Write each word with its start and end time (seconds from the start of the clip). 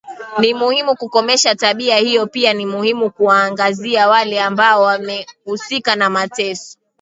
Ni 0.39 0.53
muhimu 0.53 0.95
kukomesha 0.95 1.55
tabia 1.55 1.97
hiyo 1.97 2.27
pia 2.27 2.53
ni 2.53 2.65
muhimu 2.65 3.11
kuwaangazia 3.11 4.07
wale 4.09 4.41
ambao 4.41 4.81
wamehusika 4.83 5.95
na 5.95 6.09
mateso 6.09 6.77